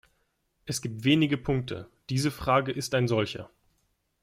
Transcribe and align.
Es 0.65 0.81
gibt 0.81 1.03
wenige 1.03 1.37
Punkte! 1.37 1.87
Diese 2.09 2.31
Frage 2.31 2.71
ist 2.71 2.95
ein 2.95 3.07
solcher! 3.07 3.51